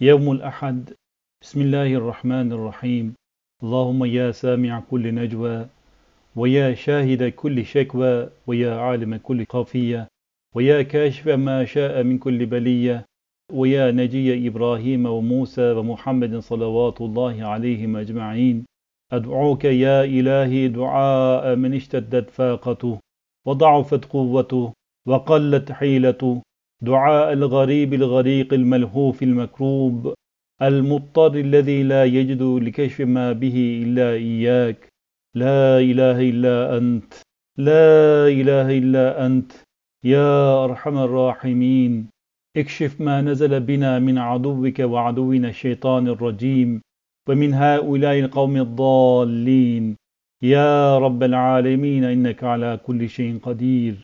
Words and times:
يوم 0.00 0.32
الأحد. 0.32 0.90
بسم 1.42 1.60
الله 1.60 1.94
الرحمن 1.94 2.52
الرحيم. 2.52 3.14
اللهم 3.62 4.04
يا 4.04 4.30
سامع 4.30 4.80
كل 4.90 5.14
نجوى 5.14 5.66
ويا 6.36 6.74
شاهد 6.74 7.22
كل 7.28 7.66
شكوى 7.66 8.28
ويا 8.46 8.74
عالم 8.74 9.16
كل 9.16 9.44
خافية 9.50 10.08
ويا 10.54 10.82
كاشف 10.82 11.28
ما 11.28 11.64
شاء 11.64 12.02
من 12.02 12.18
كل 12.18 12.46
بلية 12.46 13.04
ويا 13.52 13.90
نجي 13.90 14.48
إبراهيم 14.48 15.06
وموسى 15.06 15.72
ومحمد 15.72 16.38
صلوات 16.38 17.00
الله 17.00 17.44
عليهم 17.44 17.96
أجمعين. 17.96 18.64
أدعوك 19.12 19.64
يا 19.64 20.04
إلهي 20.04 20.68
دعاء 20.68 21.56
من 21.56 21.74
اشتدت 21.74 22.30
فاقته 22.30 22.98
وضعفت 23.46 24.04
قوته 24.04 24.72
وقلت 25.06 25.72
حيلته 25.72 26.42
دعاء 26.82 27.32
الغريب 27.32 27.94
الغريق 27.94 28.54
الملهوف 28.54 29.22
المكروب 29.22 30.14
المضطر 30.62 31.34
الذي 31.34 31.82
لا 31.82 32.04
يجد 32.04 32.42
لكشف 32.42 33.00
ما 33.00 33.32
به 33.32 33.82
إلا 33.84 34.12
إياك. 34.12 34.88
لا 35.34 35.78
إله 35.78 36.20
إلا 36.30 36.78
أنت. 36.78 37.12
لا 37.58 38.28
إله 38.28 38.78
إلا 38.78 39.26
أنت. 39.26 39.52
يا 40.04 40.64
أرحم 40.64 40.98
الراحمين. 40.98 42.06
اكشف 42.56 43.00
ما 43.00 43.20
نزل 43.20 43.60
بنا 43.60 43.98
من 43.98 44.18
عدوك 44.18 44.78
وعدونا 44.80 45.48
الشيطان 45.48 46.08
الرجيم 46.08 46.80
ومن 47.28 47.54
هؤلاء 47.54 48.18
القوم 48.18 48.56
الضالين. 48.56 49.96
يا 50.42 50.98
رب 50.98 51.22
العالمين 51.22 52.04
إنك 52.04 52.44
على 52.44 52.80
كل 52.86 53.08
شيء 53.08 53.38
قدير. 53.42 53.94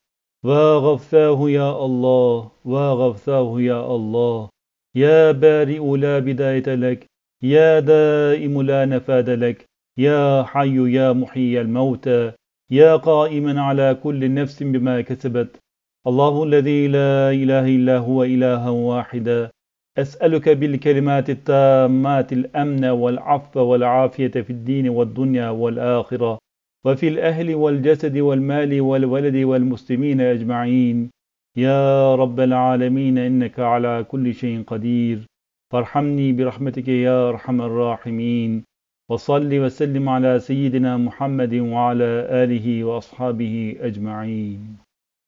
وغفاه 0.44 1.50
يا 1.50 1.84
الله 1.84 2.50
وغفاه 2.64 3.60
يا 3.60 3.94
الله. 3.96 4.48
يا 4.94 5.32
بارئ 5.32 5.96
لا 5.96 6.18
بداية 6.18 6.74
لك 6.74 7.06
يا 7.42 7.80
دائم 7.80 8.62
لا 8.62 8.84
نفاد 8.84 9.30
لك 9.30 9.64
يا 9.98 10.42
حي 10.42 10.92
يا 10.92 11.12
محيي 11.12 11.60
الموتى 11.60 12.32
يا 12.70 12.96
قائما 12.96 13.62
على 13.62 13.94
كل 14.02 14.34
نفس 14.34 14.62
بما 14.62 15.00
كسبت. 15.00 15.58
الله 16.06 16.44
الذي 16.44 16.88
لا 16.88 17.30
إله 17.30 17.66
إلا 17.76 17.98
هو 17.98 18.24
إلها 18.24 18.70
واحدا 18.70 19.50
أسألك 19.98 20.48
بالكلمات 20.48 21.30
التامات 21.30 22.32
الأمن 22.32 22.84
والعفو 22.84 23.60
والعافية 23.60 24.28
في 24.28 24.50
الدين 24.50 24.88
والدنيا 24.88 25.50
والآخرة. 25.50 26.38
وفي 26.84 27.08
الأهل 27.08 27.54
والجسد 27.54 28.18
والمال 28.18 28.80
والولد 28.80 29.36
والمسلمين 29.36 30.20
أجمعين. 30.20 31.10
يا 31.56 32.14
رب 32.14 32.40
العالمين 32.40 33.18
إنك 33.18 33.58
على 33.60 34.04
كل 34.08 34.34
شيء 34.34 34.62
قدير. 34.62 35.26
فارحمني 35.72 36.32
برحمتك 36.32 36.88
يا 36.88 37.28
أرحم 37.28 37.62
الراحمين. 37.62 38.64
وصل 39.10 39.58
وسلم 39.58 40.08
على 40.08 40.38
سيدنا 40.38 40.96
محمد 40.96 41.54
وعلى 41.54 42.26
آله 42.44 42.84
وأصحابه 42.84 43.76
أجمعين. 43.80 44.87